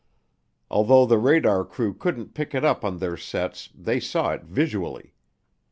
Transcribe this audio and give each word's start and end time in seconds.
Although 0.71 1.05
the 1.05 1.19
radar 1.19 1.63
crew 1.63 1.93
couldn't 1.93 2.33
pick 2.33 2.55
it 2.55 2.65
up 2.65 2.83
on 2.83 2.97
their 2.97 3.15
sets 3.15 3.69
they 3.75 3.99
saw 3.99 4.31
it 4.31 4.41
visually. 4.45 5.13